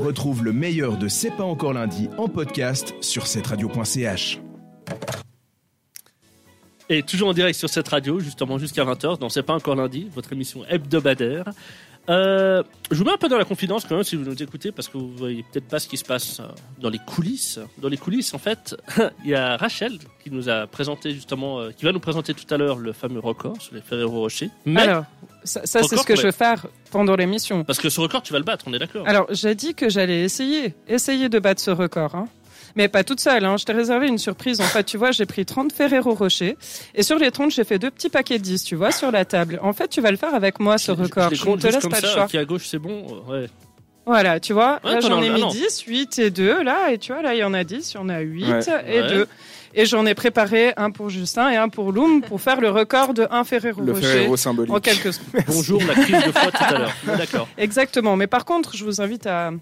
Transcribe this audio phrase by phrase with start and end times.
[0.00, 4.40] Retrouve le meilleur de C'est pas encore lundi en podcast sur cette radio.ch.
[6.88, 10.08] Et toujours en direct sur cette radio, justement jusqu'à 20h, non c'est pas encore lundi,
[10.14, 11.44] votre émission hebdomadaire.
[12.08, 14.72] Euh, je vous mets un peu dans la confidence quand même si vous nous écoutez
[14.72, 16.44] parce que vous voyez peut-être pas ce qui se passe euh,
[16.78, 17.60] dans les coulisses.
[17.76, 18.74] Dans les coulisses, en fait,
[19.24, 22.52] il y a Rachel qui nous a présenté justement, euh, qui va nous présenter tout
[22.52, 24.48] à l'heure le fameux record sur les Ferrero Rocher.
[24.64, 25.04] Mais Alors,
[25.44, 27.64] ça, ça, c'est ce que je vais faire pendant l'émission.
[27.64, 29.06] parce que ce record tu vas le battre, on est d'accord.
[29.06, 32.14] Alors, j'ai dit que j'allais essayer, essayer de battre ce record.
[32.14, 32.28] Hein.
[32.76, 33.56] Mais pas toute seule, hein.
[33.56, 34.60] je t'ai réservé une surprise.
[34.60, 36.56] En fait, tu vois, j'ai pris 30 Ferrero Rocher.
[36.94, 39.24] Et sur les 30, j'ai fait deux petits paquets de 10, tu vois, sur la
[39.24, 39.58] table.
[39.62, 41.30] En fait, tu vas le faire avec moi, ce Je- je- record.
[41.30, 42.26] Je, Je ne te laisse pas le ça, choix.
[42.28, 43.22] qui à gauche c'est bon.
[43.28, 43.46] Ouais.
[44.10, 45.48] Voilà, tu vois, Ouais, là t'en j'en ai mis non.
[45.50, 47.96] 10, 8 et 2, là, et tu vois, là il y en a 10, il
[47.96, 48.60] y en a 8 Ouais.
[48.88, 49.08] et Ouais.
[49.08, 49.26] 2.
[49.72, 53.14] Et j'en ai préparé un pour Justin et un pour Loum pour faire le record
[53.14, 54.74] de un Ferrero Le Rocher Ferrero symbolique.
[54.74, 55.42] en quelques secondes.
[55.46, 56.92] Bonjour, la crise de foi tout à l'heure.
[57.16, 57.46] D'accord.
[57.56, 59.52] Exactement, mais par contre, je vous invite à,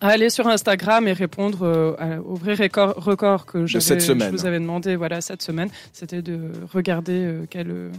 [0.00, 4.32] à aller sur Instagram et répondre euh, au vrai record, record que j'avais- cette semaine.
[4.32, 5.68] je vous avais demandé voilà, cette semaine.
[5.92, 6.38] C'était de
[6.72, 7.90] regarder quel,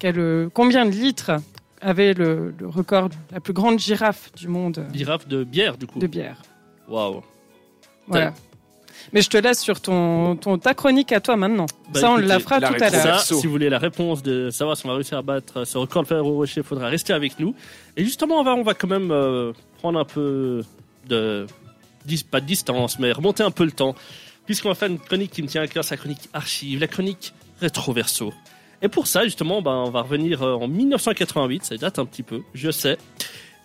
[0.00, 1.32] quel, euh, combien de litres
[1.80, 5.86] avait le, le record, la plus grande girafe du monde euh, Girafe de bière du
[5.86, 5.98] coup.
[5.98, 6.40] de bière.
[6.88, 7.22] Waouh.
[8.06, 8.32] Voilà.
[9.12, 11.66] Mais je te laisse sur ton, ton, ta chronique à toi maintenant.
[11.92, 13.20] Bah, Ça, on écoutez, la fera la tout à l'heure.
[13.20, 16.02] Si vous voulez la réponse de savoir si on va réussir à battre ce record
[16.02, 17.54] de Ferrero Rocher, il faudra rester avec nous.
[17.96, 20.62] Et justement, on va, on va quand même euh, prendre un peu
[21.06, 21.46] de,
[22.30, 23.94] pas de distance, mais remonter un peu le temps,
[24.46, 27.32] puisqu'on va faire une chronique qui me tient à cœur, sa chronique archive, la chronique
[27.60, 28.32] rétro-verso.
[28.82, 32.22] Et pour ça, justement, ben, on va revenir euh, en 1988, ça date un petit
[32.22, 32.96] peu, je sais,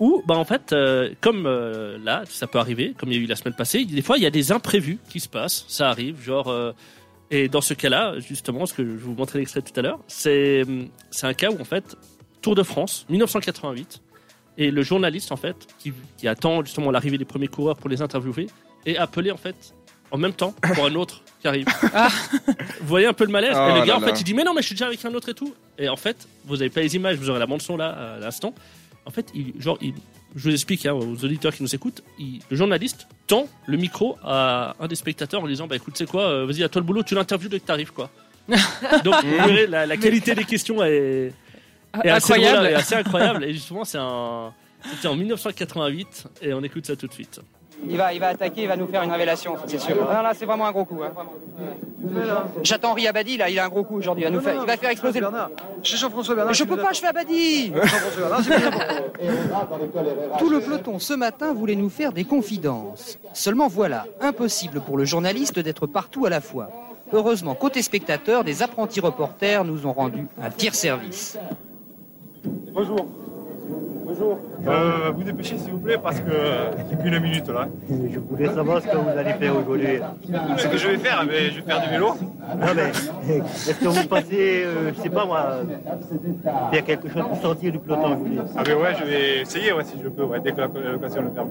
[0.00, 3.22] où, ben, en fait, euh, comme euh, là, ça peut arriver, comme il y a
[3.24, 5.88] eu la semaine passée, des fois, il y a des imprévus qui se passent, ça
[5.88, 6.54] arrive, genre...
[7.30, 10.64] et dans ce cas-là, justement, ce que je vous montrer l'extrait tout à l'heure, c'est
[11.10, 11.96] c'est un cas où en fait
[12.42, 14.00] Tour de France 1988
[14.56, 18.46] et le journaliste en fait qui attend justement l'arrivée des premiers coureurs pour les interviewer
[18.86, 19.74] est appelé en fait
[20.10, 21.66] en même temps pour un autre qui arrive.
[21.94, 22.08] Ah.
[22.80, 24.16] Vous voyez un peu le malaise Oh Et le gars là en fait là.
[24.18, 25.54] il dit mais non mais je suis déjà avec un autre et tout.
[25.78, 28.18] Et en fait vous avez pas les images, vous aurez la bande son là à
[28.18, 28.54] l'instant.
[29.06, 29.94] En fait il genre il,
[30.36, 34.16] je vous explique hein, aux auditeurs qui nous écoutent, il- le journaliste tend le micro
[34.22, 36.86] à un des spectateurs en disant bah écoute c'est quoi, euh, vas-y à toi le
[36.86, 38.10] boulot, tu l'interviews dès que t'arrives quoi.
[39.04, 41.32] Donc vous verrez la, la qualité des questions est,
[42.04, 42.66] est assez drôle, Incroyable.
[42.66, 44.52] est assez incroyable et justement c'est un
[44.92, 47.40] c'était en 1988 et on écoute ça tout de suite.
[47.86, 49.94] Il va, il va attaquer, il va nous faire une révélation, c'est sûr.
[49.96, 51.00] Non, là, c'est vraiment un gros coup.
[51.02, 51.12] hein.
[52.62, 54.24] J'attends Henri Abadi, là, il a un gros coup aujourd'hui.
[54.24, 55.20] Il va nous faire, il va faire exploser.
[55.20, 55.28] le-
[55.82, 56.54] Je suis Jean-François Bernard.
[56.54, 58.70] Je peux pas, je fais Abadi Jean-François Bernard, c'est bien.
[60.38, 63.18] Tout le peloton ce matin voulait nous faire des confidences.
[63.32, 66.70] Seulement voilà, impossible pour le journaliste d'être partout à la fois.
[67.12, 71.38] Heureusement, côté spectateur, des apprentis reporters nous ont rendu un pire service.
[72.74, 73.06] Bonjour.
[73.68, 74.38] Bonjour.
[74.66, 77.68] Euh, vous dépêchez s'il vous plaît parce que euh, n'y a qu'une minute là.
[77.90, 79.98] Je voulais savoir ce que vous allez faire aujourd'hui.
[80.56, 82.14] Ce que je vais faire, eh ben, je vais faire du vélo.
[82.58, 82.88] Non mais,
[83.36, 85.60] est-ce que vous pensez, euh, je sais pas moi,
[86.72, 88.18] faire quelque chose pour sortir du peloton.
[88.56, 91.22] Ah ben ouais, je vais essayer ouais, si je peux, ouais, dès que la- l'occasion
[91.22, 91.50] le permet.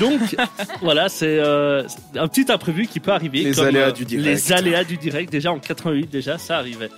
[0.00, 0.36] Donc
[0.82, 1.82] voilà, c'est euh,
[2.16, 3.42] un petit imprévu qui peut arriver.
[3.44, 4.26] Les comme, aléas euh, du direct.
[4.26, 6.88] Les aléas du direct, déjà en 88, déjà ça arrivait.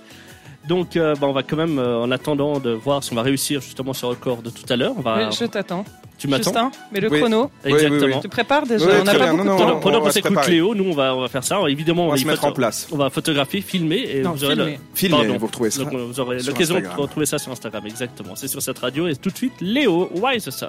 [0.67, 3.23] Donc euh, bah, on va quand même, euh, en attendant de voir si on va
[3.23, 5.17] réussir justement ce record de tout à l'heure, on va...
[5.27, 5.83] Oui, je t'attends.
[6.19, 7.19] Tu m'attends Justin, mais le Oui.
[7.19, 7.83] chrono, Oui, oui, oui.
[7.85, 8.19] Exactement.
[8.21, 9.33] tu prépares déjà Oui, On n'a très pas bien.
[9.33, 9.65] beaucoup Non, de non, temps.
[9.65, 10.51] Pendant, pendant on va qu'on se s'écoute préparer.
[10.53, 11.59] Léo, nous on va, on va faire ça.
[11.67, 12.87] Évidemment, On va y se mettre en photo- place.
[12.91, 15.17] On va photographier, filmer et Non, vous aurez le- filmer.
[15.17, 15.83] Filmez, vous retrouvez ça.
[15.83, 17.01] Donc, vous aurez sur l'occasion de Instagram.
[17.01, 18.35] retrouver ça sur Instagram, exactement.
[18.35, 20.67] C'est sur cette radio et tout de suite Léo Wiseson.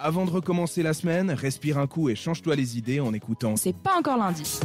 [0.00, 3.74] Avant de recommencer la semaine, respire un coup et change-toi les idées en écoutant C'est
[3.76, 4.60] pas encore lundi.